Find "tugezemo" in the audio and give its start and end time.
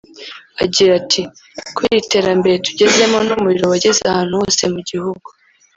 2.65-3.17